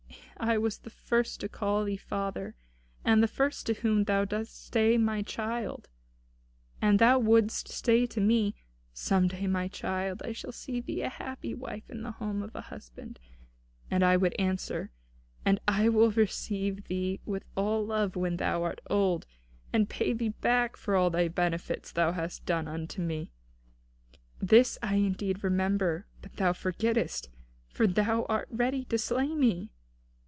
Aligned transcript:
I 0.43 0.57
was 0.57 0.79
the 0.79 0.89
first 0.89 1.39
to 1.41 1.47
call 1.47 1.83
thee 1.83 1.97
father; 1.97 2.55
and 3.05 3.21
the 3.21 3.27
first 3.27 3.67
to 3.67 3.75
whom 3.75 4.05
thou 4.05 4.25
didst 4.25 4.73
say 4.73 4.97
'my 4.97 5.21
child.' 5.21 5.87
And 6.81 6.97
thou 6.97 7.19
wouldst 7.19 7.67
say 7.67 8.07
to 8.07 8.19
me, 8.19 8.55
'Some 8.91 9.27
day, 9.27 9.45
my 9.45 9.67
child, 9.67 10.23
I 10.25 10.31
shall 10.31 10.51
see 10.51 10.81
thee 10.81 11.03
a 11.03 11.09
happy 11.09 11.53
wife 11.53 11.87
in 11.91 12.01
the 12.01 12.13
home 12.13 12.41
of 12.41 12.55
a 12.55 12.61
husband.' 12.61 13.19
And 13.91 14.03
I 14.03 14.17
would 14.17 14.33
answer, 14.39 14.89
'And 15.45 15.59
I 15.67 15.89
will 15.89 16.09
receive 16.09 16.85
thee 16.87 17.19
with 17.23 17.43
all 17.55 17.85
love 17.85 18.15
when 18.15 18.37
thou 18.37 18.63
art 18.63 18.81
old, 18.89 19.27
and 19.71 19.87
pay 19.87 20.11
thee 20.11 20.29
back 20.29 20.75
for 20.75 20.95
all 20.95 21.11
the 21.11 21.27
benefits 21.27 21.91
thou 21.91 22.13
hast 22.13 22.47
done 22.47 22.67
unto 22.67 22.99
me.' 22.99 23.31
This 24.39 24.79
I 24.81 24.95
indeed 24.95 25.43
remember, 25.43 26.07
but 26.23 26.37
thou 26.37 26.51
forgettest; 26.51 27.29
for 27.67 27.85
thou 27.85 28.25
art 28.27 28.47
ready 28.49 28.85
to 28.85 28.97
slay 28.97 29.35
me. 29.35 29.69